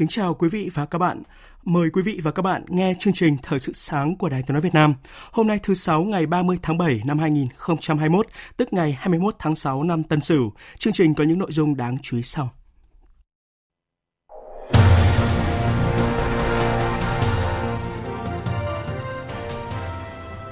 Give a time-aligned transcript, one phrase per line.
[0.00, 1.22] Kính chào quý vị và các bạn.
[1.64, 4.52] Mời quý vị và các bạn nghe chương trình Thời sự sáng của Đài Tiếng
[4.52, 4.94] nói Việt Nam.
[5.32, 8.26] Hôm nay thứ sáu ngày 30 tháng 7 năm 2021,
[8.56, 10.52] tức ngày 21 tháng 6 năm Tân Sửu.
[10.78, 12.50] Chương trình có những nội dung đáng chú ý sau.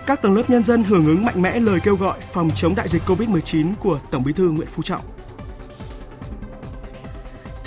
[0.06, 2.88] Các tầng lớp nhân dân hưởng ứng mạnh mẽ lời kêu gọi phòng chống đại
[2.88, 5.17] dịch COVID-19 của Tổng Bí thư Nguyễn Phú Trọng.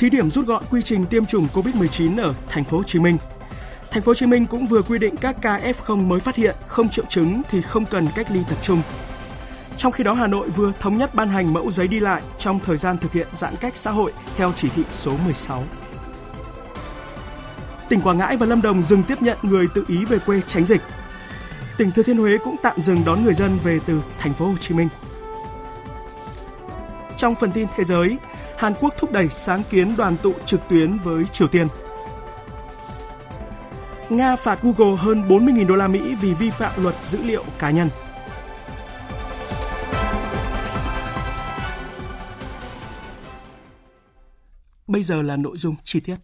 [0.01, 3.17] Thí điểm rút gọn quy trình tiêm chủng COVID-19 ở thành phố Hồ Chí Minh.
[3.91, 6.55] Thành phố Hồ Chí Minh cũng vừa quy định các ca F0 mới phát hiện
[6.67, 8.81] không triệu chứng thì không cần cách ly tập trung.
[9.77, 12.59] Trong khi đó, Hà Nội vừa thống nhất ban hành mẫu giấy đi lại trong
[12.59, 15.63] thời gian thực hiện giãn cách xã hội theo chỉ thị số 16.
[17.89, 20.65] Tỉnh Quảng Ngãi và Lâm Đồng dừng tiếp nhận người tự ý về quê tránh
[20.65, 20.81] dịch.
[21.77, 24.55] Tỉnh Thừa Thiên Huế cũng tạm dừng đón người dân về từ thành phố Hồ
[24.59, 24.89] Chí Minh.
[27.17, 28.17] Trong phần tin thế giới,
[28.61, 31.67] Hàn Quốc thúc đẩy sáng kiến đoàn tụ trực tuyến với Triều Tiên.
[34.09, 37.71] Nga phạt Google hơn 40.000 đô la Mỹ vì vi phạm luật dữ liệu cá
[37.71, 37.89] nhân.
[44.87, 46.15] Bây giờ là nội dung chi tiết.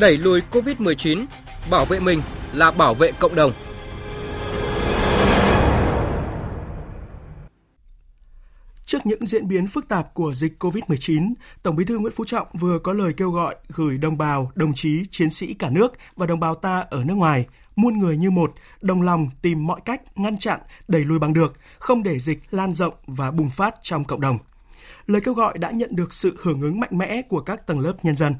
[0.00, 1.26] Đẩy lùi COVID-19,
[1.70, 2.22] bảo vệ mình
[2.52, 3.52] là bảo vệ cộng đồng.
[8.92, 11.32] Trước những diễn biến phức tạp của dịch COVID-19,
[11.62, 14.74] Tổng Bí thư Nguyễn Phú Trọng vừa có lời kêu gọi gửi đồng bào, đồng
[14.74, 18.30] chí, chiến sĩ cả nước và đồng bào ta ở nước ngoài, muôn người như
[18.30, 22.38] một, đồng lòng tìm mọi cách ngăn chặn, đẩy lùi bằng được, không để dịch
[22.50, 24.38] lan rộng và bùng phát trong cộng đồng.
[25.06, 27.94] Lời kêu gọi đã nhận được sự hưởng ứng mạnh mẽ của các tầng lớp
[28.02, 28.34] nhân dân.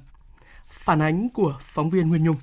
[0.67, 2.37] Phản ánh của phóng viên Nguyên Nhung.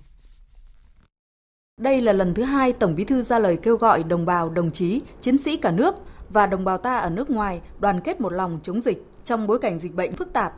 [1.80, 4.72] Đây là lần thứ hai Tổng Bí thư ra lời kêu gọi đồng bào, đồng
[4.72, 5.96] chí, chiến sĩ cả nước
[6.30, 9.60] và đồng bào ta ở nước ngoài đoàn kết một lòng chống dịch trong bối
[9.60, 10.54] cảnh dịch bệnh phức tạp.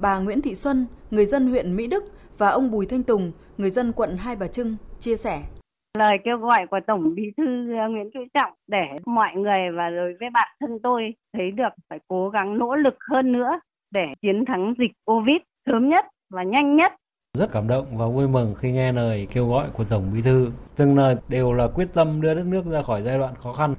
[0.00, 2.04] Bà Nguyễn Thị Xuân, người dân huyện Mỹ Đức
[2.38, 5.42] và ông Bùi Thanh Tùng, người dân quận Hai Bà Trưng chia sẻ.
[5.98, 7.44] Lời kêu gọi của Tổng Bí thư
[7.90, 11.02] Nguyễn Phú Trọng để mọi người và rồi với bản thân tôi
[11.32, 13.60] thấy được phải cố gắng nỗ lực hơn nữa
[13.90, 16.92] để chiến thắng dịch Covid sớm nhất và nhanh nhất
[17.38, 20.50] rất cảm động và vui mừng khi nghe lời kêu gọi của Tổng Bí thư.
[20.76, 23.74] Từng lời đều là quyết tâm đưa đất nước ra khỏi giai đoạn khó khăn.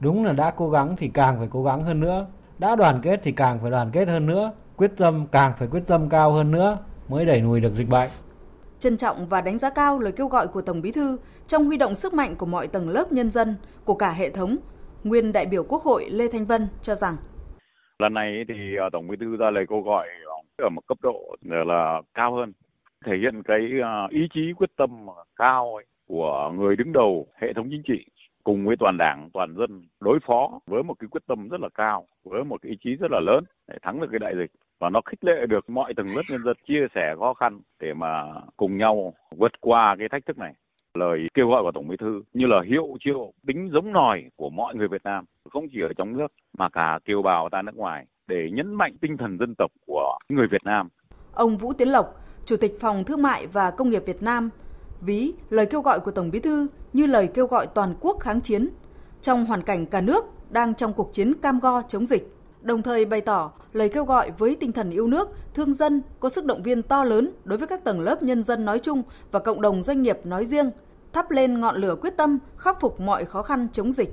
[0.00, 2.26] Đúng là đã cố gắng thì càng phải cố gắng hơn nữa,
[2.58, 5.82] đã đoàn kết thì càng phải đoàn kết hơn nữa, quyết tâm càng phải quyết
[5.86, 8.08] tâm cao hơn nữa mới đẩy lùi được dịch bệnh.
[8.78, 11.76] Trân trọng và đánh giá cao lời kêu gọi của Tổng Bí thư trong huy
[11.76, 14.56] động sức mạnh của mọi tầng lớp nhân dân, của cả hệ thống,
[15.04, 17.16] nguyên đại biểu Quốc hội Lê Thanh Vân cho rằng
[17.98, 20.06] lần này thì ờ, Tổng Bí thư ra lời kêu gọi
[20.56, 22.52] ở một cấp độ là cao hơn
[23.06, 25.78] thể hiện cái ờ, ý chí quyết tâm cao
[26.08, 28.04] của người đứng đầu hệ thống chính trị
[28.46, 31.68] cùng với toàn đảng toàn dân đối phó với một cái quyết tâm rất là
[31.74, 34.50] cao với một cái ý chí rất là lớn để thắng được cái đại dịch
[34.80, 37.94] và nó khích lệ được mọi tầng lớp nhân dân chia sẻ khó khăn để
[37.94, 38.24] mà
[38.56, 40.52] cùng nhau vượt qua cái thách thức này
[40.94, 44.50] lời kêu gọi của tổng bí thư như là hiệu triệu tính giống nòi của
[44.50, 47.76] mọi người Việt Nam không chỉ ở trong nước mà cả kiều bào ta nước
[47.76, 50.88] ngoài để nhấn mạnh tinh thần dân tộc của người Việt Nam.
[51.34, 52.06] Ông Vũ Tiến Lộc,
[52.44, 54.50] Chủ tịch Phòng Thương mại và Công nghiệp Việt Nam,
[55.00, 58.40] ví lời kêu gọi của Tổng Bí thư như lời kêu gọi toàn quốc kháng
[58.40, 58.68] chiến
[59.20, 63.04] trong hoàn cảnh cả nước đang trong cuộc chiến cam go chống dịch, đồng thời
[63.04, 66.62] bày tỏ lời kêu gọi với tinh thần yêu nước, thương dân có sức động
[66.62, 69.82] viên to lớn đối với các tầng lớp nhân dân nói chung và cộng đồng
[69.82, 70.70] doanh nghiệp nói riêng,
[71.12, 74.10] thắp lên ngọn lửa quyết tâm khắc phục mọi khó khăn chống dịch.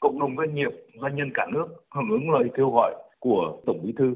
[0.00, 0.70] Cộng đồng doanh nghiệp,
[1.02, 4.14] doanh nhân cả nước hưởng ứng lời kêu gọi của Tổng Bí thư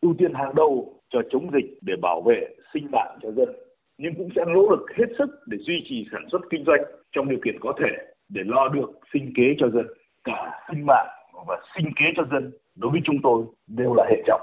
[0.00, 3.48] ưu tiên hàng đầu cho chống dịch để bảo vệ sinh mạng cho dân
[3.98, 6.80] nhưng cũng sẽ nỗ lực hết sức để duy trì sản xuất kinh doanh
[7.12, 9.86] trong điều kiện có thể để lo được sinh kế cho dân
[10.24, 11.06] cả sinh mạng
[11.46, 14.40] và sinh kế cho dân đối với chúng tôi đều là hệ trọng.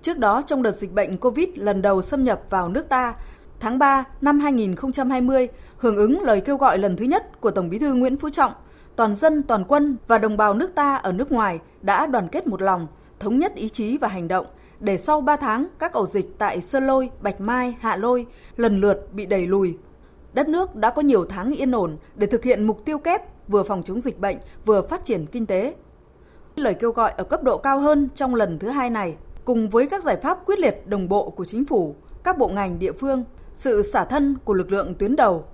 [0.00, 3.14] Trước đó trong đợt dịch bệnh Covid lần đầu xâm nhập vào nước ta,
[3.60, 5.48] tháng 3 năm 2020,
[5.78, 8.52] hưởng ứng lời kêu gọi lần thứ nhất của Tổng Bí thư Nguyễn Phú Trọng,
[8.96, 12.46] toàn dân, toàn quân và đồng bào nước ta ở nước ngoài đã đoàn kết
[12.46, 12.86] một lòng,
[13.20, 14.46] thống nhất ý chí và hành động
[14.80, 18.26] để sau 3 tháng các ổ dịch tại Sơn Lôi, Bạch Mai, Hạ Lôi
[18.56, 19.78] lần lượt bị đẩy lùi.
[20.32, 23.62] Đất nước đã có nhiều tháng yên ổn để thực hiện mục tiêu kép vừa
[23.62, 25.74] phòng chống dịch bệnh, vừa phát triển kinh tế.
[26.56, 29.86] Lời kêu gọi ở cấp độ cao hơn trong lần thứ hai này, cùng với
[29.86, 31.94] các giải pháp quyết liệt đồng bộ của chính phủ,
[32.24, 35.44] các bộ ngành địa phương, sự xả thân của lực lượng tuyến đầu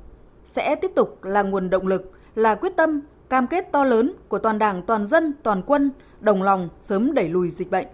[0.45, 4.39] sẽ tiếp tục là nguồn động lực, là quyết tâm, cam kết to lớn của
[4.39, 5.91] toàn Đảng, toàn dân, toàn quân
[6.21, 7.87] đồng lòng sớm đẩy lùi dịch bệnh.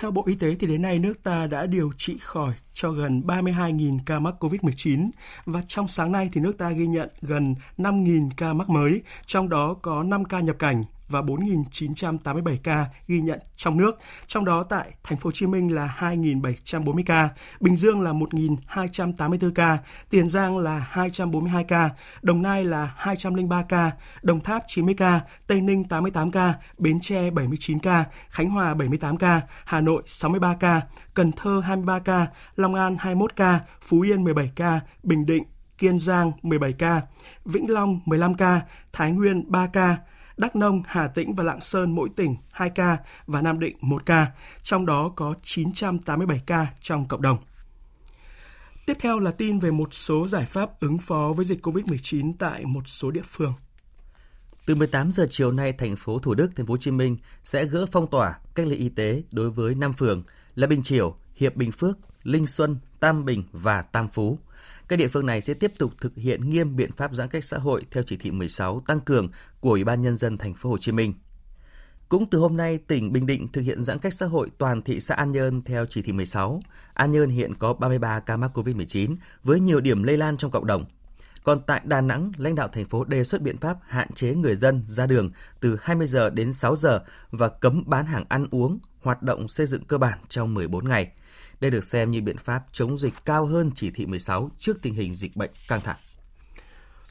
[0.00, 3.22] Theo Bộ Y tế thì đến nay nước ta đã điều trị khỏi cho gần
[3.26, 5.10] 32.000 ca mắc COVID-19
[5.44, 9.48] và trong sáng nay thì nước ta ghi nhận gần 5.000 ca mắc mới, trong
[9.48, 14.62] đó có 5 ca nhập cảnh và 4.987 ca ghi nhận trong nước, trong đó
[14.62, 17.28] tại thành phố Hồ Chí Minh là 2.740 ca,
[17.60, 19.78] Bình Dương là 1.284 ca,
[20.10, 21.90] Tiền Giang là 242 ca,
[22.22, 23.90] Đồng Nai là 203 ca,
[24.22, 29.16] Đồng Tháp 90 ca, Tây Ninh 88 ca, Bến Tre 79 ca, Khánh Hòa 78
[29.16, 30.80] ca, Hà Nội 63 ca,
[31.14, 32.26] Cần Thơ 23 ca,
[32.56, 35.44] Long An 21 ca, Phú Yên 17 ca, Bình Định
[35.78, 37.02] Kiên Giang 17 ca,
[37.44, 38.60] Vĩnh Long 15 ca,
[38.92, 39.96] Thái Nguyên 3 ca,
[40.38, 42.96] Đắk Nông, Hà Tĩnh và Lạng Sơn mỗi tỉnh 2 ca
[43.26, 44.26] và Nam Định 1 ca,
[44.62, 47.38] trong đó có 987 ca trong cộng đồng.
[48.86, 52.64] Tiếp theo là tin về một số giải pháp ứng phó với dịch COVID-19 tại
[52.64, 53.52] một số địa phương.
[54.66, 57.64] Từ 18 giờ chiều nay, thành phố Thủ Đức, thành phố Hồ Chí Minh sẽ
[57.64, 60.22] gỡ phong tỏa cách ly y tế đối với 5 phường
[60.54, 64.38] là Bình Triểu, Hiệp Bình Phước, Linh Xuân, Tam Bình và Tam Phú.
[64.88, 67.58] Các địa phương này sẽ tiếp tục thực hiện nghiêm biện pháp giãn cách xã
[67.58, 69.28] hội theo chỉ thị 16 tăng cường
[69.60, 71.14] của Ủy ban nhân dân thành phố Hồ Chí Minh.
[72.08, 75.00] Cũng từ hôm nay, tỉnh Bình Định thực hiện giãn cách xã hội toàn thị
[75.00, 76.60] xã An Nhơn theo chỉ thị 16.
[76.94, 79.14] An Nhơn hiện có 33 ca mắc COVID-19
[79.44, 80.84] với nhiều điểm lây lan trong cộng đồng.
[81.44, 84.54] Còn tại Đà Nẵng, lãnh đạo thành phố đề xuất biện pháp hạn chế người
[84.54, 85.30] dân ra đường
[85.60, 87.00] từ 20 giờ đến 6 giờ
[87.30, 91.12] và cấm bán hàng ăn uống, hoạt động xây dựng cơ bản trong 14 ngày.
[91.60, 94.94] Đây được xem như biện pháp chống dịch cao hơn chỉ thị 16 trước tình
[94.94, 95.96] hình dịch bệnh căng thẳng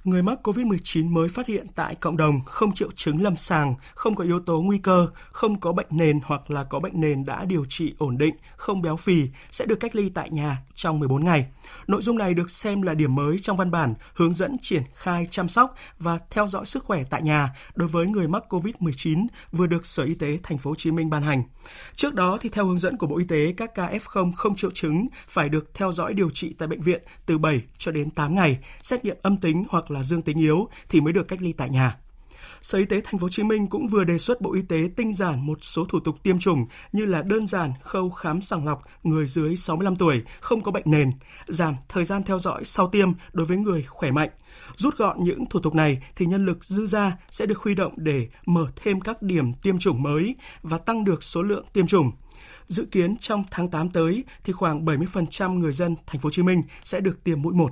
[0.08, 4.16] người mắc COVID-19 mới phát hiện tại cộng đồng không triệu chứng lâm sàng, không
[4.16, 7.46] có yếu tố nguy cơ, không có bệnh nền hoặc là có bệnh nền đã
[7.46, 11.24] điều trị ổn định, không béo phì sẽ được cách ly tại nhà trong 14
[11.26, 11.46] ngày.
[11.88, 15.28] Nội dung này được xem là điểm mới trong văn bản hướng dẫn triển khai
[15.32, 19.68] chăm sóc và theo dõi sức khỏe tại nhà đối với người mắc COVID-19 vừa
[19.68, 21.44] được Sở Y tế Thành phố Hồ Chí Minh ban hành.
[21.96, 24.72] Trước đó thì theo hướng dẫn của Bộ Y tế, các ca F0 không triệu
[24.72, 28.36] chứng phải được theo dõi điều trị tại bệnh viện từ 7 cho đến 8
[28.36, 31.54] ngày, xét nghiệm âm tính hoặc là dương tính yếu thì mới được cách ly
[31.54, 31.98] tại nhà.
[32.62, 34.90] Sở Y tế Thành phố Hồ Chí Minh cũng vừa đề xuất Bộ Y tế
[34.96, 38.66] tinh giản một số thủ tục tiêm chủng như là đơn giản khâu khám sàng
[38.66, 41.12] lọc người dưới 65 tuổi không có bệnh nền,
[41.48, 44.30] giảm thời gian theo dõi sau tiêm đối với người khỏe mạnh.
[44.76, 47.94] Rút gọn những thủ tục này thì nhân lực dư ra sẽ được huy động
[47.96, 52.12] để mở thêm các điểm tiêm chủng mới và tăng được số lượng tiêm chủng.
[52.68, 56.44] Dự kiến trong tháng 8 tới thì khoảng 70% người dân Thành phố Hồ Chí
[56.44, 57.72] Minh sẽ được tiêm mũi 1.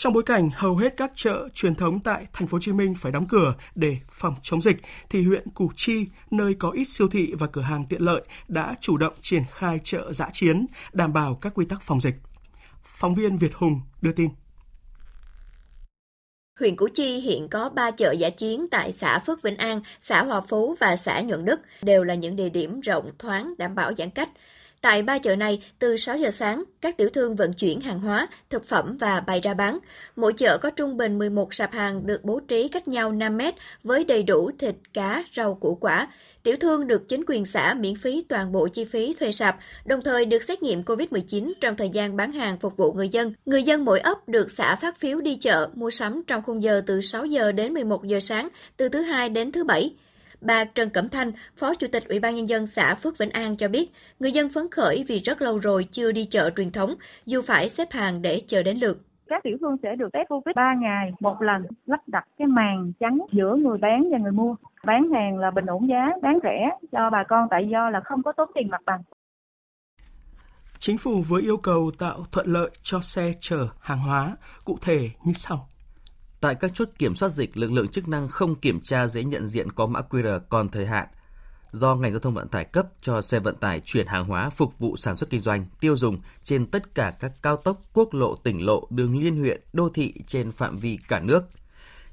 [0.00, 2.94] Trong bối cảnh hầu hết các chợ truyền thống tại thành phố Hồ Chí Minh
[2.98, 4.76] phải đóng cửa để phòng chống dịch
[5.10, 8.74] thì huyện Củ Chi, nơi có ít siêu thị và cửa hàng tiện lợi đã
[8.80, 12.14] chủ động triển khai chợ dã chiến, đảm bảo các quy tắc phòng dịch.
[12.84, 14.28] Phóng viên Việt Hùng đưa tin.
[16.60, 20.22] Huyện Củ Chi hiện có 3 chợ giả chiến tại xã Phước Vĩnh An, xã
[20.22, 23.92] Hòa Phú và xã Nhuận Đức, đều là những địa điểm rộng, thoáng, đảm bảo
[23.98, 24.28] giãn cách.
[24.82, 28.28] Tại ba chợ này, từ 6 giờ sáng, các tiểu thương vận chuyển hàng hóa,
[28.50, 29.78] thực phẩm và bày ra bán.
[30.16, 33.54] Mỗi chợ có trung bình 11 sạp hàng được bố trí cách nhau 5 mét
[33.84, 36.08] với đầy đủ thịt, cá, rau, củ quả.
[36.42, 40.02] Tiểu thương được chính quyền xã miễn phí toàn bộ chi phí thuê sạp, đồng
[40.02, 43.32] thời được xét nghiệm COVID-19 trong thời gian bán hàng phục vụ người dân.
[43.46, 46.82] Người dân mỗi ấp được xã phát phiếu đi chợ, mua sắm trong khung giờ
[46.86, 49.94] từ 6 giờ đến 11 giờ sáng, từ thứ hai đến thứ bảy.
[50.40, 53.56] Bà Trần Cẩm Thanh, Phó Chủ tịch Ủy ban Nhân dân xã Phước Vĩnh An
[53.56, 56.94] cho biết, người dân phấn khởi vì rất lâu rồi chưa đi chợ truyền thống,
[57.26, 58.98] dù phải xếp hàng để chờ đến lượt
[59.30, 62.92] các tiểu thương sẽ được test Covid 3 ngày một lần, lắp đặt cái màn
[63.00, 64.54] trắng giữa người bán và người mua.
[64.84, 68.22] Bán hàng là bình ổn giá, bán rẻ cho bà con tại do là không
[68.22, 69.02] có tốn tiền mặt bằng.
[70.78, 75.10] Chính phủ vừa yêu cầu tạo thuận lợi cho xe chở hàng hóa, cụ thể
[75.24, 75.69] như sau.
[76.40, 79.46] Tại các chốt kiểm soát dịch, lực lượng chức năng không kiểm tra giấy nhận
[79.46, 81.06] diện có mã QR còn thời hạn
[81.72, 84.78] do ngành giao thông vận tải cấp cho xe vận tải chuyển hàng hóa phục
[84.78, 88.34] vụ sản xuất kinh doanh, tiêu dùng trên tất cả các cao tốc, quốc lộ,
[88.34, 91.44] tỉnh lộ, đường liên huyện, đô thị trên phạm vi cả nước.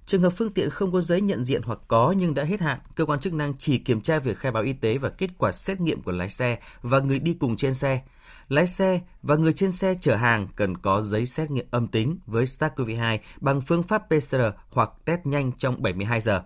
[0.08, 2.80] Trường hợp phương tiện không có giấy nhận diện hoặc có nhưng đã hết hạn,
[2.96, 5.52] cơ quan chức năng chỉ kiểm tra việc khai báo y tế và kết quả
[5.52, 8.02] xét nghiệm của lái xe và người đi cùng trên xe.
[8.50, 12.18] Lái xe và người trên xe chở hàng cần có giấy xét nghiệm âm tính
[12.26, 14.36] với SARS-CoV-2 bằng phương pháp PCR
[14.70, 16.42] hoặc test nhanh trong 72 giờ.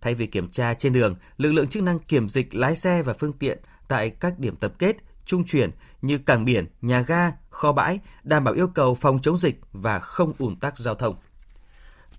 [0.00, 3.12] Thay vì kiểm tra trên đường, lực lượng chức năng kiểm dịch lái xe và
[3.12, 3.58] phương tiện
[3.88, 5.70] tại các điểm tập kết, trung chuyển
[6.02, 9.98] như cảng biển, nhà ga, kho bãi, đảm bảo yêu cầu phòng chống dịch và
[9.98, 11.16] không ủn tắc giao thông.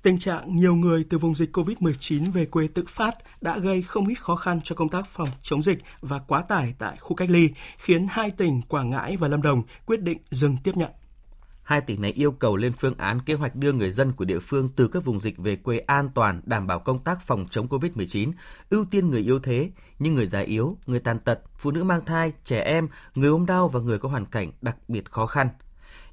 [0.06, 4.08] Tình trạng nhiều người từ vùng dịch COVID-19 về quê tự phát đã gây không
[4.08, 7.30] ít khó khăn cho công tác phòng chống dịch và quá tải tại khu cách
[7.30, 10.92] ly, khiến hai tỉnh Quảng Ngãi và Lâm Đồng quyết định dừng tiếp nhận.
[11.64, 14.40] Hai tỉnh này yêu cầu lên phương án kế hoạch đưa người dân của địa
[14.40, 17.68] phương từ các vùng dịch về quê an toàn, đảm bảo công tác phòng chống
[17.68, 18.32] COVID-19,
[18.70, 19.70] ưu tiên người yếu thế,
[20.00, 23.46] như người già yếu, người tàn tật, phụ nữ mang thai, trẻ em, người ốm
[23.46, 25.50] đau và người có hoàn cảnh đặc biệt khó khăn.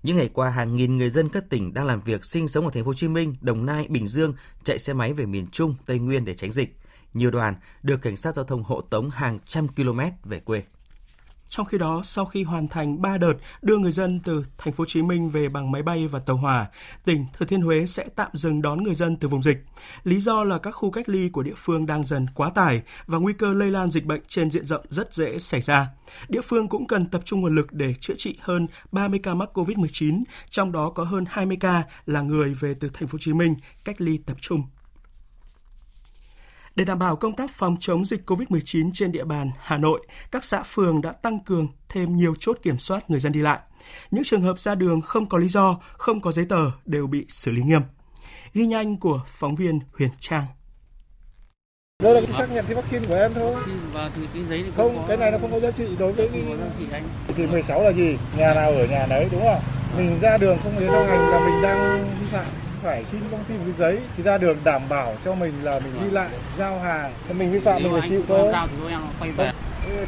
[0.02, 2.70] Những ngày qua, hàng nghìn người dân các tỉnh đang làm việc sinh sống ở
[2.70, 5.74] thành phố Hồ Chí Minh, Đồng Nai, Bình Dương chạy xe máy về miền Trung,
[5.86, 6.76] Tây Nguyên để tránh dịch.
[7.14, 10.62] Nhiều đoàn được cảnh sát giao thông hộ tống hàng trăm km về quê.
[11.52, 13.32] Trong khi đó, sau khi hoàn thành 3 đợt
[13.62, 16.36] đưa người dân từ thành phố Hồ Chí Minh về bằng máy bay và tàu
[16.36, 16.66] hỏa,
[17.04, 19.58] tỉnh Thừa Thiên Huế sẽ tạm dừng đón người dân từ vùng dịch.
[20.04, 23.18] Lý do là các khu cách ly của địa phương đang dần quá tải và
[23.18, 25.88] nguy cơ lây lan dịch bệnh trên diện rộng rất dễ xảy ra.
[26.28, 29.58] Địa phương cũng cần tập trung nguồn lực để chữa trị hơn 30 ca mắc
[29.58, 33.32] COVID-19, trong đó có hơn 20 ca là người về từ thành phố Hồ Chí
[33.32, 33.54] Minh
[33.84, 34.62] cách ly tập trung
[36.74, 40.44] để đảm bảo công tác phòng chống dịch COVID-19 trên địa bàn Hà Nội, các
[40.44, 43.60] xã phường đã tăng cường thêm nhiều chốt kiểm soát người dân đi lại.
[44.10, 47.26] Những trường hợp ra đường không có lý do, không có giấy tờ đều bị
[47.28, 47.82] xử lý nghiêm.
[48.54, 50.44] Ghi nhanh của phóng viên Huyền Trang.
[52.02, 53.56] Đây là cái xác nhận cái vaccine của em thôi.
[53.92, 56.28] Và thì cái giấy thì không, cái này nó không có giá trị đối với
[56.32, 57.02] cái
[57.36, 58.16] thì 16 là gì?
[58.36, 59.60] Nhà nào ở nhà đấy đúng không?
[59.96, 62.46] Mình ra đường không đến đồng hành là mình đang vi phạm
[62.82, 65.80] phải xin công ty một cái giấy thì ra đường đảm bảo cho mình là
[65.80, 67.12] mình đi lại giao hàng.
[67.28, 68.52] Thì mình vi phạm mình phải chịu thôi.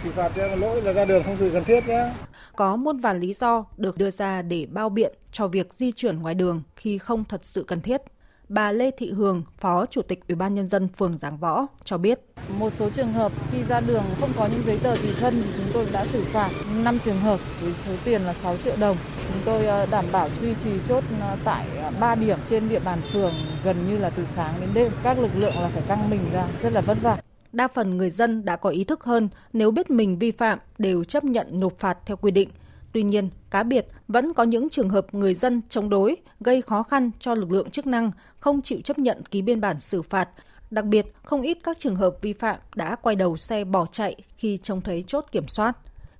[0.03, 2.11] chỉ phạt cho lỗi là ra đường không sự cần thiết nhé
[2.57, 6.19] có muôn vàn lý do được đưa ra để bao biện cho việc di chuyển
[6.19, 8.01] ngoài đường khi không thật sự cần thiết.
[8.49, 11.99] Bà Lê Thị Hường, Phó Chủ tịch Ủy ban nhân dân phường Giảng Võ cho
[11.99, 12.21] biết.
[12.59, 15.51] Một số trường hợp khi ra đường không có những giấy tờ tùy thân thì
[15.57, 16.51] chúng tôi đã xử phạt
[16.85, 18.97] 5 trường hợp với số tiền là 6 triệu đồng.
[19.29, 21.67] Chúng tôi ờ, đảm bảo duy trì chốt ờ, tại
[22.01, 23.33] 3 ờ, điểm trên địa bàn phường
[23.65, 24.93] gần như là từ sáng đến đêm.
[25.03, 27.17] Các lực lượng là phải căng mình ra, rất là vất vả.
[27.53, 31.05] Đa phần người dân đã có ý thức hơn nếu biết mình vi phạm đều
[31.05, 32.49] chấp nhận nộp phạt theo quy định.
[32.95, 36.83] Tuy nhiên, cá biệt vẫn có những trường hợp người dân chống đối, gây khó
[36.83, 38.11] khăn cho lực lượng chức năng,
[38.45, 40.29] không chịu chấp nhận ký biên bản xử phạt.
[40.71, 44.15] Đặc biệt, không ít các trường hợp vi phạm đã quay đầu xe bỏ chạy
[44.37, 45.77] khi trông thấy chốt kiểm soát.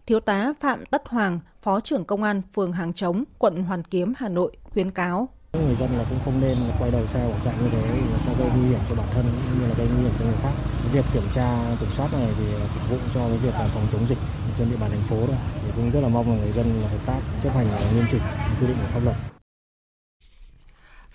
[0.07, 4.13] Thiếu tá Phạm Tất Hoàng, Phó trưởng Công an phường Hàng Trống, quận Hoàn Kiếm,
[4.17, 5.29] Hà Nội khuyến cáo.
[5.53, 8.19] Người dân là cũng không nên quay đầu xe bỏ chạy như thế vì nó
[8.19, 10.39] sẽ gây nguy hiểm cho bản thân cũng như là gây nguy hiểm cho người
[10.43, 10.53] khác.
[10.93, 14.19] Việc kiểm tra kiểm soát này thì phục vụ cho cái việc phòng chống dịch
[14.59, 15.37] trên địa bàn thành phố thôi.
[15.63, 18.23] Thì cũng rất là mong là người dân là hợp tác chấp hành nghiêm chỉnh
[18.61, 19.17] quy định của pháp luật.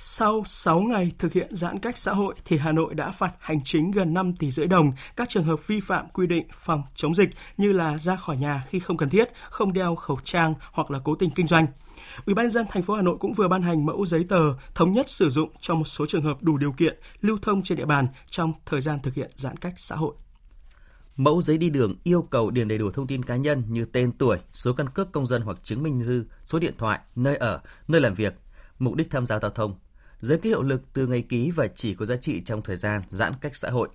[0.01, 3.63] Sau 6 ngày thực hiện giãn cách xã hội thì Hà Nội đã phạt hành
[3.63, 7.15] chính gần 5 tỷ rưỡi đồng các trường hợp vi phạm quy định phòng chống
[7.15, 10.91] dịch như là ra khỏi nhà khi không cần thiết, không đeo khẩu trang hoặc
[10.91, 11.68] là cố tình kinh doanh.
[12.25, 14.94] Ủy ban dân thành phố Hà Nội cũng vừa ban hành mẫu giấy tờ thống
[14.94, 17.86] nhất sử dụng cho một số trường hợp đủ điều kiện lưu thông trên địa
[17.86, 20.15] bàn trong thời gian thực hiện giãn cách xã hội.
[21.18, 24.12] Mẫu giấy đi đường yêu cầu điền đầy đủ thông tin cá nhân như tên
[24.12, 27.62] tuổi, số căn cước công dân hoặc chứng minh thư, số điện thoại, nơi ở,
[27.88, 28.34] nơi làm việc,
[28.79, 29.75] mục đích tham gia giao thông.
[30.21, 33.01] Giấy ký hiệu lực từ ngày ký và chỉ có giá trị trong thời gian
[33.09, 33.89] giãn cách xã hội.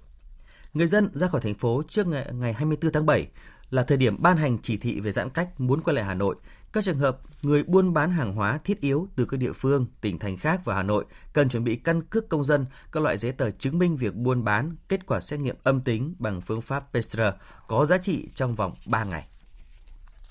[0.75, 3.27] Người dân ra khỏi thành phố trước ngày, ngày 24 tháng 7
[3.71, 6.37] là thời điểm ban hành chỉ thị về giãn cách muốn quay lại Hà Nội
[6.75, 10.19] các trường hợp người buôn bán hàng hóa thiết yếu từ các địa phương, tỉnh
[10.19, 13.33] thành khác vào Hà Nội cần chuẩn bị căn cước công dân, các loại giấy
[13.33, 16.81] tờ chứng minh việc buôn bán, kết quả xét nghiệm âm tính bằng phương pháp
[16.81, 17.21] PCR
[17.67, 19.25] có giá trị trong vòng 3 ngày.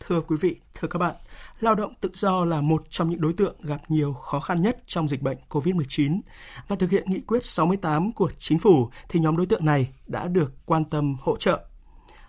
[0.08, 1.16] Thưa quý vị, thưa các bạn,
[1.64, 4.78] lao động tự do là một trong những đối tượng gặp nhiều khó khăn nhất
[4.88, 6.22] trong dịch bệnh COVID-19
[6.68, 10.28] và thực hiện nghị quyết 68 của chính phủ thì nhóm đối tượng này đã
[10.28, 11.66] được quan tâm hỗ trợ.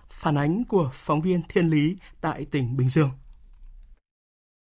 [0.09, 3.11] Phản ánh của phóng viên Thiên Lý tại tỉnh Bình Dương.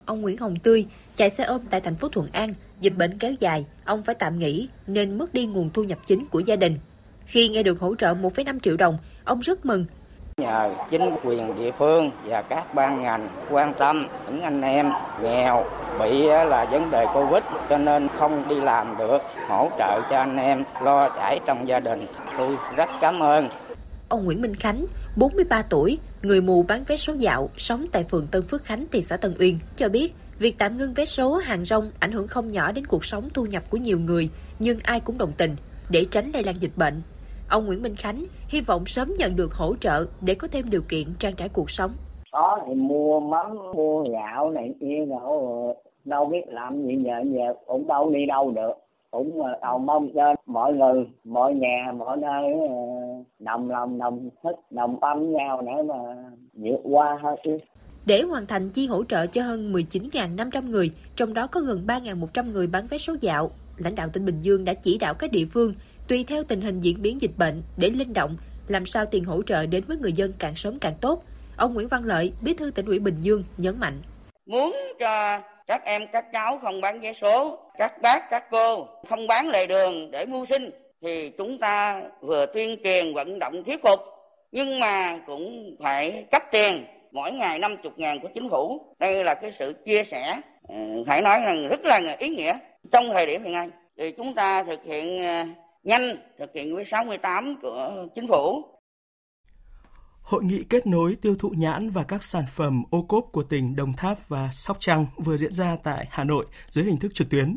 [0.04, 3.32] Ông Nguyễn Hồng Tươi chạy xe ôm tại thành phố Thuận An, dịch bệnh kéo
[3.40, 6.78] dài, ông phải tạm nghỉ nên mất đi nguồn thu nhập chính của gia đình.
[7.26, 9.86] Khi nghe được hỗ trợ 1,5 triệu đồng, ông rất mừng.
[10.36, 14.90] Nhờ chính quyền địa phương và các ban ngành quan tâm những anh em
[15.22, 15.64] nghèo
[16.00, 20.36] bị là vấn đề Covid cho nên không đi làm được, hỗ trợ cho anh
[20.36, 22.06] em lo chảy trong gia đình.
[22.38, 23.48] Tôi rất cảm ơn.
[24.08, 24.86] Ông Nguyễn Minh Khánh,
[25.16, 29.02] 43 tuổi, người mù bán vé số dạo, sống tại phường Tân Phước Khánh, thị
[29.02, 32.50] xã Tân Uyên, cho biết việc tạm ngưng vé số hàng rong ảnh hưởng không
[32.50, 35.56] nhỏ đến cuộc sống thu nhập của nhiều người, nhưng ai cũng đồng tình.
[35.88, 37.02] để tránh lây lan dịch bệnh.
[37.48, 40.82] Ông Nguyễn Minh Khánh hy vọng sớm nhận được hỗ trợ để có thêm điều
[40.88, 41.90] kiện trang trải cuộc sống.
[42.32, 47.54] Có thì mua mắm, mua gạo này kia đâu đâu biết làm gì giờ giờ
[47.66, 48.72] cũng đâu đi đâu được.
[49.10, 52.76] Cũng cầu mong cho mọi người mọi nhà mọi nơi ờ,
[53.38, 55.94] đồng lòng đồng thức đồng tâm nhau để mà
[56.52, 57.36] vượt qua hết
[58.06, 62.52] để hoàn thành chi hỗ trợ cho hơn 19.500 người, trong đó có gần 3.100
[62.52, 65.44] người bán vé số dạo, lãnh đạo tỉnh Bình Dương đã chỉ đạo các địa
[65.44, 65.74] phương
[66.08, 68.36] tùy theo tình hình diễn biến dịch bệnh để linh động,
[68.68, 71.24] làm sao tiền hỗ trợ đến với người dân càng sớm càng tốt.
[71.56, 74.02] Ông Nguyễn Văn Lợi, Bí thư tỉnh ủy Bình Dương nhấn mạnh:
[74.46, 79.26] Muốn cho các em các cháu không bán vé số, các bác các cô không
[79.26, 80.70] bán lề đường để mưu sinh
[81.02, 84.00] thì chúng ta vừa tuyên truyền vận động thuyết phục
[84.52, 88.94] nhưng mà cũng phải cấp tiền mỗi ngày 50 ngàn của chính phủ.
[88.98, 90.74] Đây là cái sự chia sẻ ờ,
[91.06, 92.58] phải nói rằng rất là ý nghĩa
[92.92, 93.68] trong thời điểm hiện nay.
[93.98, 95.44] Thì chúng ta thực hiện ờ,
[95.82, 98.62] nhanh, thực hiện với 68 của chính phủ
[100.24, 103.76] Hội nghị kết nối tiêu thụ nhãn và các sản phẩm ô cốp của tỉnh
[103.76, 107.30] Đồng Tháp và Sóc Trăng vừa diễn ra tại Hà Nội dưới hình thức trực
[107.30, 107.56] tuyến.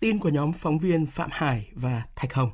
[0.00, 2.50] Tin của nhóm phóng viên Phạm Hải và Thạch Hồng.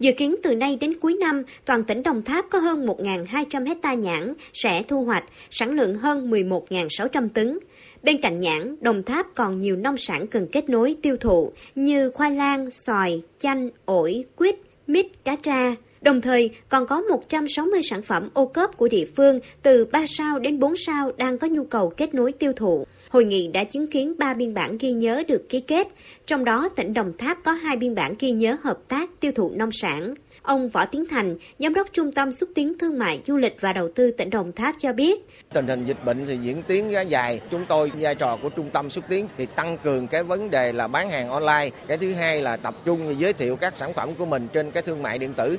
[0.00, 3.94] Dự kiến từ nay đến cuối năm, toàn tỉnh Đồng Tháp có hơn 1.200 hecta
[3.94, 7.58] nhãn sẽ thu hoạch, sản lượng hơn 11.600 tấn.
[8.02, 12.10] Bên cạnh nhãn, Đồng Tháp còn nhiều nông sản cần kết nối tiêu thụ như
[12.10, 15.74] khoai lang, xoài, chanh, ổi, quýt, mít, cá tra.
[16.00, 20.38] Đồng thời, còn có 160 sản phẩm ô cốp của địa phương từ 3 sao
[20.38, 22.86] đến 4 sao đang có nhu cầu kết nối tiêu thụ.
[23.10, 25.88] Hội nghị đã chứng kiến 3 biên bản ghi nhớ được ký kết,
[26.26, 29.50] trong đó tỉnh Đồng Tháp có 2 biên bản ghi nhớ hợp tác tiêu thụ
[29.54, 30.14] nông sản.
[30.42, 33.72] Ông Võ Tiến Thành, Giám đốc Trung tâm xúc tiến thương mại, du lịch và
[33.72, 35.20] đầu tư tỉnh Đồng Tháp cho biết.
[35.52, 38.90] Tình hình dịch bệnh thì diễn tiến dài, chúng tôi vai trò của Trung tâm
[38.90, 41.70] xúc tiến thì tăng cường cái vấn đề là bán hàng online.
[41.88, 44.82] Cái thứ hai là tập trung giới thiệu các sản phẩm của mình trên cái
[44.82, 45.58] thương mại điện tử.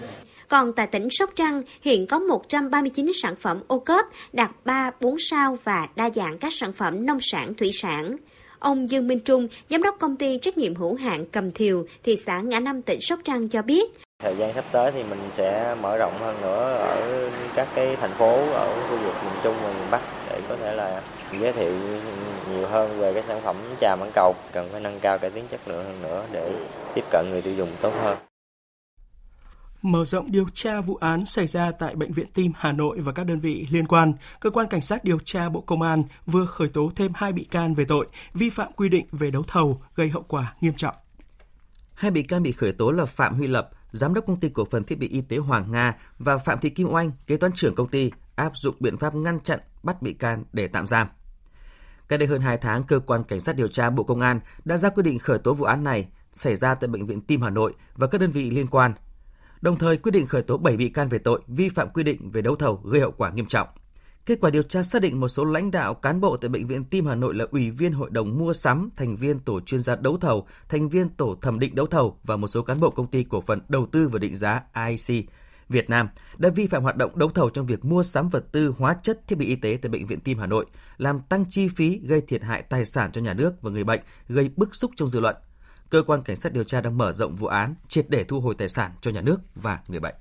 [0.50, 5.16] Còn tại tỉnh Sóc Trăng, hiện có 139 sản phẩm ô cốp đạt 3, 4
[5.20, 8.16] sao và đa dạng các sản phẩm nông sản, thủy sản.
[8.60, 12.18] Ông Dương Minh Trung, giám đốc công ty trách nhiệm hữu hạn Cầm Thiều, thị
[12.26, 13.92] xã Ngã Năm, tỉnh Sóc Trăng cho biết.
[14.24, 18.12] Thời gian sắp tới thì mình sẽ mở rộng hơn nữa ở các cái thành
[18.12, 21.02] phố ở khu vực miền Trung và miền Bắc để có thể là
[21.42, 21.74] giới thiệu
[22.52, 25.44] nhiều hơn về cái sản phẩm trà mãng cầu cần phải nâng cao cải tiến
[25.52, 26.52] chất lượng hơn nữa để
[26.96, 28.18] tiếp cận người tiêu dùng tốt hơn.
[29.82, 33.12] Mở rộng điều tra vụ án xảy ra tại Bệnh viện Tim Hà Nội và
[33.12, 36.46] các đơn vị liên quan, Cơ quan Cảnh sát điều tra Bộ Công an vừa
[36.46, 39.82] khởi tố thêm hai bị can về tội vi phạm quy định về đấu thầu
[39.96, 40.96] gây hậu quả nghiêm trọng.
[41.94, 44.66] Hai bị can bị khởi tố là Phạm Huy Lập, Giám đốc Công ty Cổ
[44.66, 47.76] phần Thiết bị Y tế Hoàng Nga và Phạm Thị Kim Oanh, kế toán trưởng
[47.76, 51.08] công ty, áp dụng biện pháp ngăn chặn bắt bị can để tạm giam.
[52.08, 54.78] Cách đây hơn 2 tháng, Cơ quan Cảnh sát điều tra Bộ Công an đã
[54.78, 57.50] ra quyết định khởi tố vụ án này xảy ra tại Bệnh viện Tim Hà
[57.50, 58.94] Nội và các đơn vị liên quan
[59.62, 62.32] đồng thời quyết định khởi tố 7 bị can về tội vi phạm quy định
[62.32, 63.68] về đấu thầu gây hậu quả nghiêm trọng.
[64.26, 66.86] Kết quả điều tra xác định một số lãnh đạo cán bộ tại Bệnh viện
[66.86, 69.96] Tim Hà Nội là ủy viên hội đồng mua sắm, thành viên tổ chuyên gia
[69.96, 73.08] đấu thầu, thành viên tổ thẩm định đấu thầu và một số cán bộ công
[73.08, 75.26] ty cổ phần đầu tư và định giá IC
[75.70, 78.74] Việt Nam đã vi phạm hoạt động đấu thầu trong việc mua sắm vật tư,
[78.78, 80.66] hóa chất, thiết bị y tế tại Bệnh viện Tim Hà Nội,
[80.98, 84.02] làm tăng chi phí, gây thiệt hại tài sản cho nhà nước và người bệnh,
[84.28, 85.36] gây bức xúc trong dư luận
[85.90, 88.56] cơ quan cảnh sát điều tra đang mở rộng vụ án, triệt để thu hồi
[88.58, 90.16] tài sản cho nhà nước và người bệnh.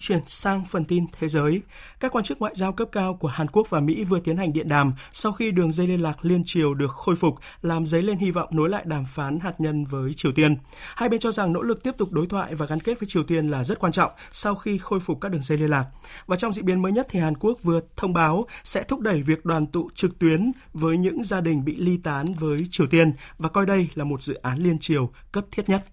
[0.00, 1.62] Chuyển sang phần tin thế giới,
[2.00, 4.52] các quan chức ngoại giao cấp cao của Hàn Quốc và Mỹ vừa tiến hành
[4.52, 8.02] điện đàm sau khi đường dây liên lạc liên triều được khôi phục, làm dấy
[8.02, 10.56] lên hy vọng nối lại đàm phán hạt nhân với Triều Tiên.
[10.96, 13.22] Hai bên cho rằng nỗ lực tiếp tục đối thoại và gắn kết với Triều
[13.22, 15.86] Tiên là rất quan trọng sau khi khôi phục các đường dây liên lạc.
[16.26, 19.22] Và trong diễn biến mới nhất thì Hàn Quốc vừa thông báo sẽ thúc đẩy
[19.22, 23.12] việc đoàn tụ trực tuyến với những gia đình bị ly tán với Triều Tiên
[23.38, 25.84] và coi đây là một dự án liên triều cấp thiết nhất.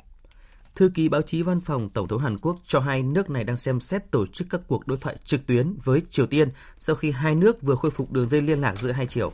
[0.78, 3.58] Thư ký báo chí văn phòng Tổng thống Hàn Quốc cho hay nước này đang
[3.58, 7.12] xem xét tổ chức các cuộc đối thoại trực tuyến với Triều Tiên sau khi
[7.12, 9.32] hai nước vừa khôi phục đường dây liên lạc giữa hai chiều.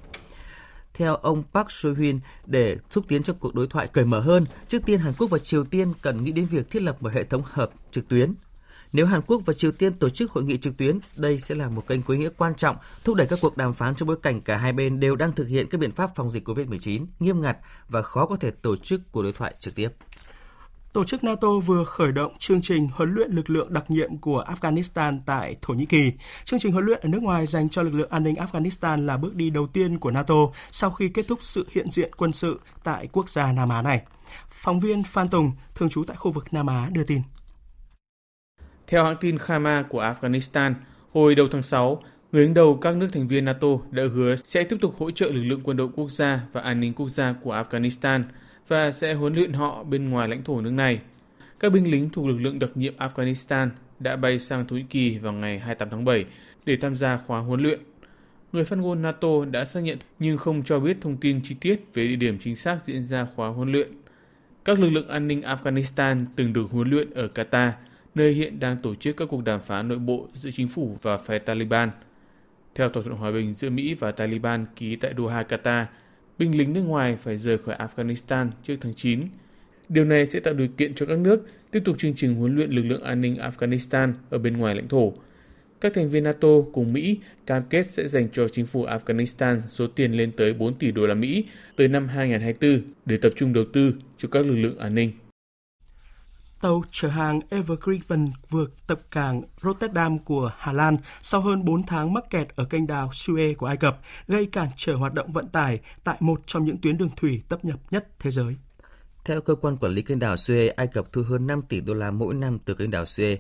[0.94, 4.86] Theo ông Park Seo-hyun, để xúc tiến cho cuộc đối thoại cởi mở hơn, trước
[4.86, 7.42] tiên Hàn Quốc và Triều Tiên cần nghĩ đến việc thiết lập một hệ thống
[7.46, 8.34] hợp trực tuyến.
[8.94, 11.70] Nếu Hàn Quốc và Triều Tiên tổ chức hội nghị trực tuyến, đây sẽ là
[11.70, 14.18] một kênh có ý nghĩa quan trọng thúc đẩy các cuộc đàm phán trong bối
[14.22, 17.42] cảnh cả hai bên đều đang thực hiện các biện pháp phòng dịch COVID-19 nghiêm
[17.42, 17.58] ngặt
[17.90, 19.90] và khó có thể tổ chức cuộc đối thoại trực tiếp.
[20.94, 24.46] Tổ chức NATO vừa khởi động chương trình huấn luyện lực lượng đặc nhiệm của
[24.48, 26.12] Afghanistan tại Thổ Nhĩ Kỳ.
[26.46, 29.18] Chương trình huấn luyện ở nước ngoài dành cho lực lượng an ninh Afghanistan là
[29.18, 30.36] bước đi đầu tiên của NATO
[30.72, 34.02] sau khi kết thúc sự hiện diện quân sự tại quốc gia Nam Á này.
[34.50, 37.22] Phóng viên Phan Tùng, thường trú tại khu vực Nam Á đưa tin.
[38.88, 40.74] Theo hãng tin Khama của Afghanistan,
[41.14, 42.02] hồi đầu tháng 6,
[42.32, 45.26] Người đứng đầu các nước thành viên NATO đã hứa sẽ tiếp tục hỗ trợ
[45.26, 48.24] lực lượng quân đội quốc gia và an ninh quốc gia của Afghanistan
[48.74, 51.00] và sẽ huấn luyện họ bên ngoài lãnh thổ nước này.
[51.60, 55.18] Các binh lính thuộc lực lượng đặc nhiệm Afghanistan đã bay sang Thổ Nhĩ Kỳ
[55.18, 56.26] vào ngày 28 tháng 7
[56.66, 57.80] để tham gia khóa huấn luyện.
[58.52, 61.94] Người phát ngôn NATO đã xác nhận nhưng không cho biết thông tin chi tiết
[61.94, 63.88] về địa điểm chính xác diễn ra khóa huấn luyện.
[64.66, 67.72] Các lực lượng an ninh Afghanistan từng được huấn luyện ở Qatar,
[68.16, 71.18] nơi hiện đang tổ chức các cuộc đàm phán nội bộ giữa chính phủ và
[71.18, 71.90] phe Taliban.
[72.76, 75.86] Theo thỏa thuận hòa bình giữa Mỹ và Taliban ký tại Doha, Qatar,
[76.38, 79.20] binh lính nước ngoài phải rời khỏi Afghanistan trước tháng 9.
[79.90, 82.72] Điều này sẽ tạo điều kiện cho các nước tiếp tục chương trình huấn luyện
[82.72, 85.14] lực lượng an ninh Afghanistan ở bên ngoài lãnh thổ.
[85.82, 89.88] Các thành viên NATO cùng Mỹ cam kết sẽ dành cho chính phủ Afghanistan số
[89.88, 93.66] tiền lên tới 4 tỷ đô la Mỹ tới năm 2024 để tập trung đầu
[93.74, 95.12] tư cho các lực lượng an ninh.
[96.64, 102.14] Tàu chở hàng Evergreen vượt tập cảng Rotterdam của Hà Lan sau hơn 4 tháng
[102.14, 105.48] mắc kẹt ở kênh đào Suez của Ai Cập, gây cản trở hoạt động vận
[105.48, 108.56] tải tại một trong những tuyến đường thủy tấp nhập nhất thế giới.
[109.26, 111.94] Theo cơ quan quản lý kênh đảo Suez, Ai Cập thu hơn 5 tỷ đô
[111.94, 113.38] la mỗi năm từ kênh đảo Suez.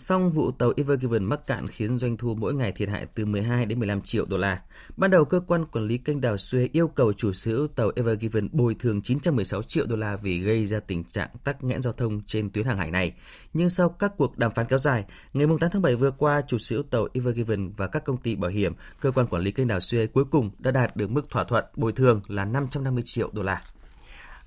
[0.00, 3.24] Song vụ tàu Ever Given mắc cạn khiến doanh thu mỗi ngày thiệt hại từ
[3.24, 4.62] 12 đến 15 triệu đô la.
[4.96, 7.90] Ban đầu cơ quan quản lý kênh đào Suez yêu cầu chủ sở hữu tàu
[7.96, 11.82] Ever Given bồi thường 916 triệu đô la vì gây ra tình trạng tắc nghẽn
[11.82, 13.12] giao thông trên tuyến hàng hải này.
[13.52, 16.58] Nhưng sau các cuộc đàm phán kéo dài, ngày 8 tháng 7 vừa qua, chủ
[16.58, 19.50] sở hữu tàu Ever Given và các công ty bảo hiểm, cơ quan quản lý
[19.50, 23.02] kênh đào Suez cuối cùng đã đạt được mức thỏa thuận bồi thường là 550
[23.06, 23.62] triệu đô la.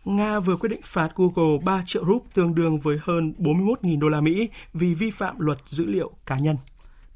[0.06, 4.10] Nga vừa quyết định phạt Google 3 triệu rúp tương đương với hơn 41.000 đô
[4.10, 6.58] la Mỹ vì vi phạm luật dữ liệu cá nhân.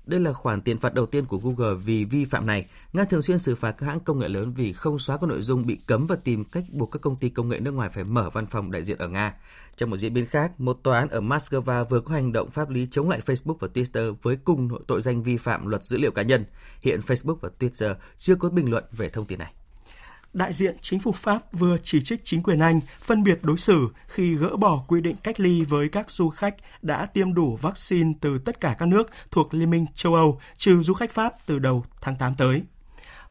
[0.06, 2.66] Đây là khoản tiền phạt đầu tiên của Google vì vi phạm này.
[2.94, 5.42] Nga thường xuyên xử phạt các hãng công nghệ lớn vì không xóa các nội
[5.42, 8.04] dung bị cấm và tìm cách buộc các công ty công nghệ nước ngoài phải
[8.04, 9.34] mở văn phòng đại diện ở Nga.
[9.78, 12.70] Trong một diễn biến khác, một tòa án ở Moscow vừa có hành động pháp
[12.70, 16.12] lý chống lại Facebook và Twitter với cùng tội danh vi phạm luật dữ liệu
[16.12, 16.46] cá nhân.
[16.82, 19.54] Hiện Facebook và Twitter chưa có bình luận về thông tin này
[20.38, 23.88] đại diện chính phủ Pháp vừa chỉ trích chính quyền Anh phân biệt đối xử
[24.08, 28.14] khi gỡ bỏ quy định cách ly với các du khách đã tiêm đủ vaccine
[28.22, 31.60] từ tất cả các nước thuộc Liên minh châu Âu, trừ du khách Pháp từ
[31.60, 32.62] đầu tháng 8 tới.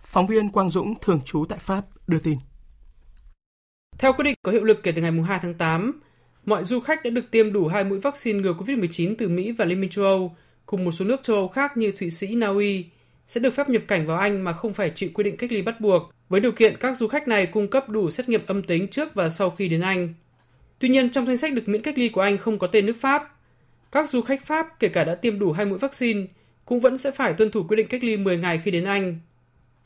[0.01, 2.39] Phóng viên Quang Dũng thường trú tại Pháp đưa tin.
[3.99, 6.01] Theo quyết định có hiệu lực kể từ ngày 2 tháng 8,
[6.47, 9.65] mọi du khách đã được tiêm đủ hai mũi vaccine ngừa COVID-19 từ Mỹ và
[9.65, 12.47] Liên minh châu Âu, cùng một số nước châu Âu khác như Thụy Sĩ, Na
[12.47, 12.87] Uy,
[13.27, 15.63] sẽ được phép nhập cảnh vào Anh mà không phải chịu quy định cách ly
[15.63, 18.63] bắt buộc, với điều kiện các du khách này cung cấp đủ xét nghiệm âm
[18.63, 20.15] tính trước và sau khi đến Anh.
[20.79, 22.97] Tuy nhiên, trong danh sách được miễn cách ly của Anh không có tên nước
[23.01, 23.37] Pháp.
[23.93, 26.27] Các du khách Pháp, kể cả đã tiêm đủ hai mũi vaccine,
[26.65, 29.19] cũng vẫn sẽ phải tuân thủ quy định cách ly 10 ngày khi đến Anh.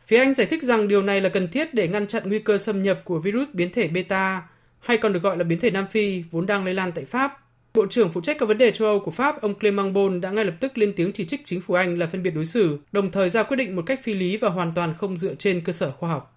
[0.06, 2.58] Phía Anh giải thích rằng điều này là cần thiết để ngăn chặn nguy cơ
[2.58, 4.42] xâm nhập của virus biến thể beta,
[4.80, 7.38] hay còn được gọi là biến thể Nam Phi, vốn đang lây lan tại Pháp.
[7.74, 10.30] Bộ trưởng phụ trách các vấn đề châu Âu của Pháp, ông Clément Bon đã
[10.30, 12.78] ngay lập tức lên tiếng chỉ trích chính phủ Anh là phân biệt đối xử,
[12.92, 15.60] đồng thời ra quyết định một cách phi lý và hoàn toàn không dựa trên
[15.60, 16.36] cơ sở khoa học.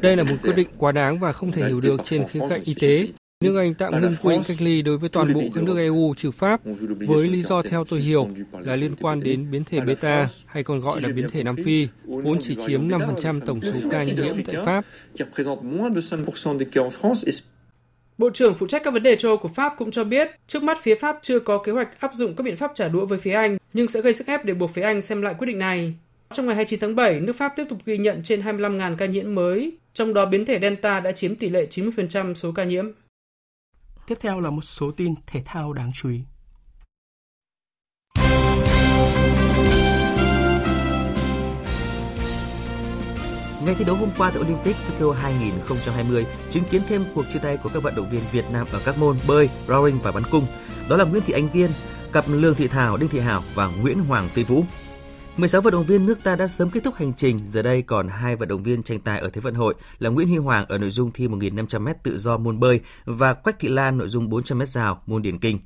[0.00, 2.62] Đây là một quyết định quá đáng và không thể hiểu được trên khía cạnh
[2.64, 3.08] y tế.
[3.44, 6.14] Nước Anh tạm ngưng quy định cách ly đối với toàn bộ các nước EU
[6.16, 6.60] trừ Pháp
[7.06, 10.80] với lý do theo tôi hiểu là liên quan đến biến thể beta hay còn
[10.80, 14.56] gọi là biến thể Nam Phi, vốn chỉ chiếm 5% tổng số ca nhiễm tại
[14.64, 14.84] Pháp.
[18.18, 20.62] Bộ trưởng phụ trách các vấn đề châu Âu của Pháp cũng cho biết, trước
[20.62, 23.18] mắt phía Pháp chưa có kế hoạch áp dụng các biện pháp trả đũa với
[23.18, 25.58] phía Anh, nhưng sẽ gây sức ép để buộc phía Anh xem lại quyết định
[25.58, 25.94] này.
[26.32, 29.34] Trong ngày 29 tháng 7, nước Pháp tiếp tục ghi nhận trên 25.000 ca nhiễm
[29.34, 32.90] mới, trong đó biến thể Delta đã chiếm tỷ lệ 90% số ca nhiễm.
[34.06, 36.20] Tiếp theo là một số tin thể thao đáng chú ý.
[43.64, 47.56] Ngày thi đấu hôm qua tại Olympic Tokyo 2020 chứng kiến thêm cuộc chia tay
[47.56, 50.46] của các vận động viên Việt Nam ở các môn bơi, rowing và bắn cung.
[50.88, 51.70] Đó là Nguyễn Thị Ánh Viên,
[52.12, 54.64] cặp Lương Thị Thảo, Đinh Thị Hảo và Nguyễn Hoàng Phi Vũ.
[55.36, 58.08] 16 vận động viên nước ta đã sớm kết thúc hành trình, giờ đây còn
[58.08, 60.78] hai vận động viên tranh tài ở Thế vận hội là Nguyễn Huy Hoàng ở
[60.78, 64.64] nội dung thi 1.500m tự do môn bơi và Quách Thị Lan nội dung 400m
[64.64, 65.58] rào môn điền kinh.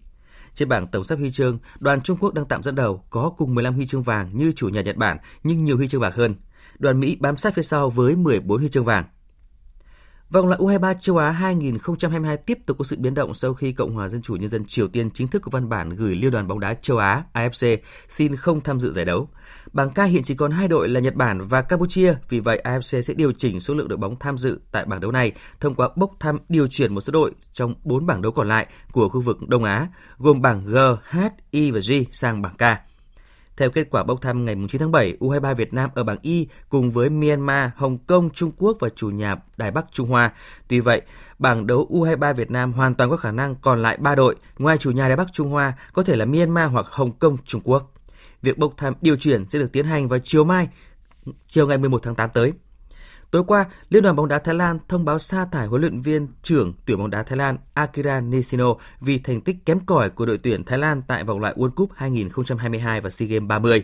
[0.54, 3.54] Trên bảng tổng sắp huy chương, đoàn Trung Quốc đang tạm dẫn đầu có cùng
[3.54, 6.34] 15 huy chương vàng như chủ nhà Nhật Bản nhưng nhiều huy chương bạc hơn.
[6.82, 9.04] Đoàn Mỹ bám sát phía sau với 14 huy chương vàng.
[10.30, 13.94] Vòng loại U23 châu Á 2022 tiếp tục có sự biến động sau khi Cộng
[13.94, 16.48] hòa Dân chủ Nhân dân Triều Tiên chính thức có văn bản gửi Liên đoàn
[16.48, 17.76] bóng đá châu Á AFC
[18.08, 19.28] xin không tham dự giải đấu.
[19.72, 23.00] Bảng K hiện chỉ còn hai đội là Nhật Bản và Campuchia, vì vậy AFC
[23.00, 25.88] sẽ điều chỉnh số lượng đội bóng tham dự tại bảng đấu này thông qua
[25.96, 29.20] bốc thăm điều chuyển một số đội trong bốn bảng đấu còn lại của khu
[29.20, 31.18] vực Đông Á, gồm bảng G, H,
[31.50, 32.91] I và G sang bảng K.
[33.56, 36.46] Theo kết quả bốc thăm ngày 9 tháng 7, U23 Việt Nam ở bảng Y
[36.68, 40.32] cùng với Myanmar, Hồng Kông, Trung Quốc và chủ nhà Đài Bắc Trung Hoa.
[40.68, 41.02] Tuy vậy,
[41.38, 44.78] bảng đấu U23 Việt Nam hoàn toàn có khả năng còn lại 3 đội, ngoài
[44.78, 47.92] chủ nhà Đài Bắc Trung Hoa có thể là Myanmar hoặc Hồng Kông, Trung Quốc.
[48.42, 50.68] Việc bốc thăm điều chuyển sẽ được tiến hành vào chiều mai,
[51.48, 52.52] chiều ngày 11 tháng 8 tới.
[53.32, 56.28] Tối qua, Liên đoàn bóng đá Thái Lan thông báo sa thải huấn luyện viên
[56.42, 60.38] trưởng tuyển bóng đá Thái Lan Akira Nishino vì thành tích kém cỏi của đội
[60.38, 63.82] tuyển Thái Lan tại vòng loại World Cup 2022 và SEA Games 30.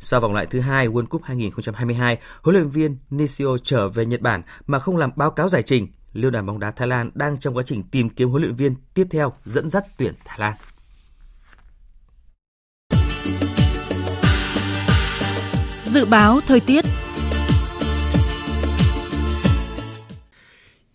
[0.00, 4.20] Sau vòng loại thứ hai World Cup 2022, huấn luyện viên Nishio trở về Nhật
[4.20, 5.88] Bản mà không làm báo cáo giải trình.
[6.12, 8.74] Liên đoàn bóng đá Thái Lan đang trong quá trình tìm kiếm huấn luyện viên
[8.94, 10.54] tiếp theo dẫn dắt tuyển Thái Lan.
[15.84, 16.84] Dự báo thời tiết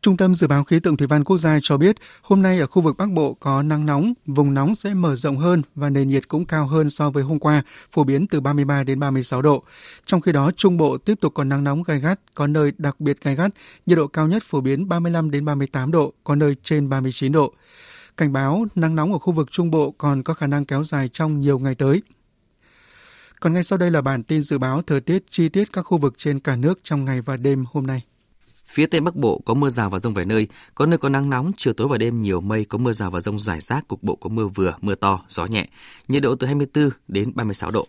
[0.02, 2.68] Trung tâm Dự báo Khí tượng Thủy văn Quốc gia cho biết, hôm nay ở
[2.68, 6.08] khu vực Bắc Bộ có nắng nóng, vùng nóng sẽ mở rộng hơn và nền
[6.08, 9.64] nhiệt cũng cao hơn so với hôm qua, phổ biến từ 33 đến 36 độ.
[10.06, 13.00] Trong khi đó, Trung Bộ tiếp tục có nắng nóng gai gắt, có nơi đặc
[13.00, 13.52] biệt gai gắt,
[13.86, 17.54] nhiệt độ cao nhất phổ biến 35 đến 38 độ, có nơi trên 39 độ.
[18.18, 21.08] Cảnh báo nắng nóng ở khu vực Trung Bộ còn có khả năng kéo dài
[21.08, 22.02] trong nhiều ngày tới.
[23.40, 25.98] Còn ngay sau đây là bản tin dự báo thời tiết chi tiết các khu
[25.98, 28.02] vực trên cả nước trong ngày và đêm hôm nay.
[28.70, 31.30] Phía Tây Bắc Bộ có mưa rào và rông vài nơi, có nơi có nắng
[31.30, 34.04] nóng, chiều tối và đêm nhiều mây, có mưa rào và rông rải rác, cục
[34.04, 35.68] bộ có mưa vừa, mưa to, gió nhẹ.
[36.08, 37.88] Nhiệt độ từ 24 đến 36 độ.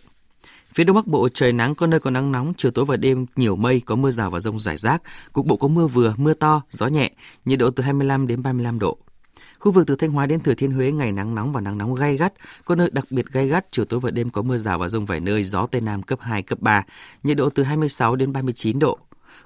[0.74, 3.26] Phía Đông Bắc Bộ trời nắng, có nơi có nắng nóng, chiều tối và đêm
[3.36, 6.34] nhiều mây, có mưa rào và rông rải rác, cục bộ có mưa vừa, mưa
[6.34, 7.10] to, gió nhẹ,
[7.44, 8.98] nhiệt độ từ 25 đến 35 độ.
[9.58, 11.94] Khu vực từ Thanh Hóa đến Thừa Thiên Huế ngày nắng nóng và nắng nóng
[11.94, 12.32] gay gắt,
[12.64, 15.06] có nơi đặc biệt gay gắt, chiều tối và đêm có mưa rào và rông
[15.06, 16.84] vài nơi, gió Tây Nam cấp 2, cấp 3,
[17.22, 18.98] nhiệt độ từ 26 đến 39 độ.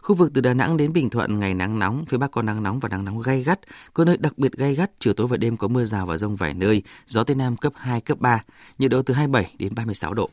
[0.05, 2.62] Khu vực từ Đà Nẵng đến Bình Thuận ngày nắng nóng, phía Bắc có nắng
[2.62, 3.61] nóng và nắng nóng gay gắt,
[3.95, 6.37] có nơi đặc biệt gay gắt, chiều tối và đêm có mưa rào và rông
[6.37, 8.43] vài nơi, gió Tây Nam cấp 2, cấp 3,
[8.79, 10.31] nhiệt độ từ 27 đến 36 độ.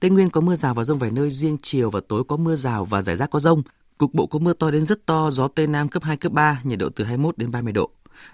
[0.00, 2.56] Tây Nguyên có mưa rào và rông vài nơi, riêng chiều và tối có mưa
[2.56, 3.62] rào và rải rác có rông.
[3.98, 6.60] Cục bộ có mưa to đến rất to, gió Tây Nam cấp 2, cấp 3,
[6.64, 7.90] nhiệt độ từ 21 đến 30 độ.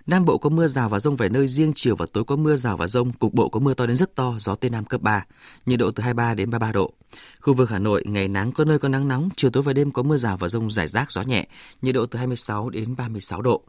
[0.06, 2.56] Nam Bộ có mưa rào và rông vài nơi riêng chiều và tối có mưa
[2.56, 5.02] rào và rông, cục bộ có mưa to đến rất to, gió Tây Nam cấp
[5.02, 5.24] 3,
[5.66, 6.92] nhiệt độ từ 23 đến 33 độ.
[7.40, 9.90] Khu vực Hà Nội ngày nắng có nơi có nắng nóng, chiều tối và đêm
[9.90, 11.46] có mưa rào và rông rải rác gió nhẹ,
[11.82, 13.62] nhiệt độ từ 26 đến 36 độ.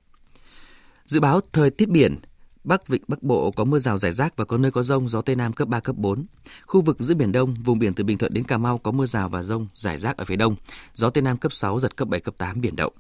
[1.06, 2.16] Dự báo thời tiết biển,
[2.64, 5.22] Bắc Vịnh Bắc Bộ có mưa rào rải rác và có nơi có rông, gió
[5.22, 6.26] Tây Nam cấp 3, cấp 4.
[6.66, 9.06] Khu vực giữa Biển Đông, vùng biển từ Bình Thuận đến Cà Mau có mưa
[9.06, 10.56] rào và rông rải rác ở phía đông,
[10.94, 12.94] gió Tây Nam cấp 6, giật cấp 7, cấp 8, biển động.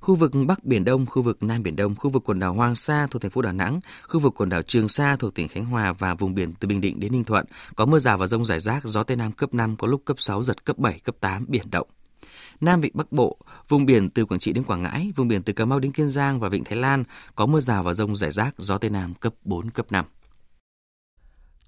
[0.00, 2.74] Khu vực Bắc Biển Đông, khu vực Nam Biển Đông, khu vực quần đảo Hoàng
[2.74, 5.64] Sa thuộc thành phố Đà Nẵng, khu vực quần đảo Trường Sa thuộc tỉnh Khánh
[5.64, 8.44] Hòa và vùng biển từ Bình Định đến Ninh Thuận có mưa rào và rông
[8.44, 11.16] rải rác, gió Tây Nam cấp 5, có lúc cấp 6, giật cấp 7, cấp
[11.20, 11.88] 8, biển động.
[12.60, 13.36] Nam Vịnh Bắc Bộ,
[13.68, 16.08] vùng biển từ Quảng Trị đến Quảng Ngãi, vùng biển từ Cà Mau đến Kiên
[16.08, 19.14] Giang và Vịnh Thái Lan có mưa rào và rông rải rác, gió Tây Nam
[19.14, 20.04] cấp 4, cấp 5.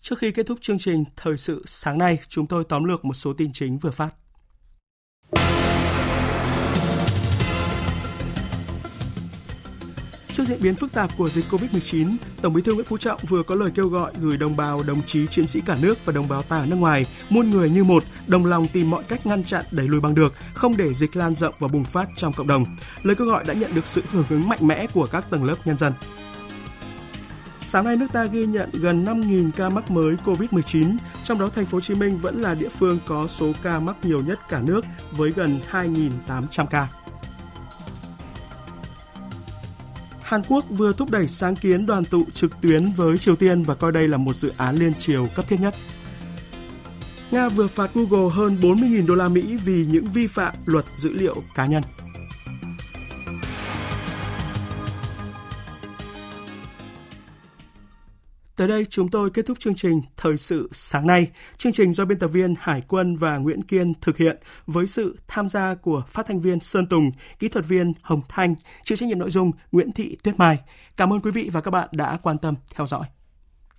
[0.01, 3.15] Trước khi kết thúc chương trình Thời sự sáng nay, chúng tôi tóm lược một
[3.15, 4.11] số tin chính vừa phát.
[10.35, 13.43] Trước diễn biến phức tạp của dịch COVID-19, Tổng Bí thư Nguyễn Phú Trọng vừa
[13.43, 16.29] có lời kêu gọi gửi đồng bào, đồng chí chiến sĩ cả nước và đồng
[16.29, 19.45] bào ta ở nước ngoài, muôn người như một, đồng lòng tìm mọi cách ngăn
[19.45, 22.47] chặn đẩy lùi bằng được, không để dịch lan rộng và bùng phát trong cộng
[22.47, 22.65] đồng.
[23.03, 25.57] Lời kêu gọi đã nhận được sự hưởng ứng mạnh mẽ của các tầng lớp
[25.65, 25.93] nhân dân.
[27.61, 31.67] Sáng nay nước ta ghi nhận gần 5.000 ca mắc mới COVID-19, trong đó thành
[31.67, 34.61] phố Hồ Chí Minh vẫn là địa phương có số ca mắc nhiều nhất cả
[34.65, 36.89] nước với gần 2.800 ca.
[40.35, 43.75] Hàn Quốc vừa thúc đẩy sáng kiến đoàn tụ trực tuyến với Triều Tiên và
[43.75, 45.75] coi đây là một dự án liên triều cấp thiết nhất.
[47.31, 51.13] Nga vừa phạt Google hơn 40.000 đô la Mỹ vì những vi phạm luật dữ
[51.13, 51.83] liệu cá nhân.
[58.57, 61.31] Tới đây chúng tôi kết thúc chương trình Thời sự sáng nay.
[61.57, 64.37] Chương trình do biên tập viên Hải Quân và Nguyễn Kiên thực hiện
[64.67, 68.55] với sự tham gia của phát thanh viên Sơn Tùng, kỹ thuật viên Hồng Thanh,
[68.85, 70.59] chịu trách nhiệm nội dung Nguyễn Thị Tuyết Mai.
[70.97, 73.07] Cảm ơn quý vị và các bạn đã quan tâm theo dõi.